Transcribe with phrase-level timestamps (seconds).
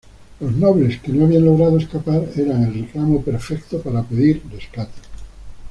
[0.39, 5.03] Los nobles que no habían logrado escapar eran el reclamo perfecto para pedir rescates.